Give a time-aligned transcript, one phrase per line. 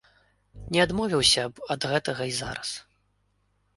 [0.75, 2.69] Не адмовіўся б ад гэтага і зараз.